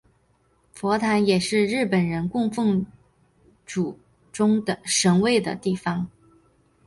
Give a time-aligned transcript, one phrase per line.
[0.73, 2.83] 佛坛也是日本人供奉
[3.67, 3.99] 祖
[4.33, 6.09] 宗神位的地方。